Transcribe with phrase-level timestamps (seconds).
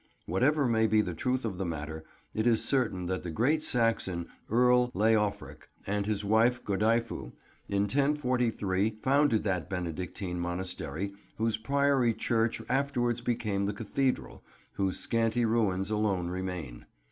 [0.25, 2.03] Whatever may be the truth of the matter,
[2.33, 7.33] it is certain that the great Saxon Earl Leofric and his wife Godifu
[7.69, 14.43] in 1043 founded that Benedictine Monastery whose Priory church afterwards became the Cathedral,
[14.73, 16.87] whose scanty ruins alone remain.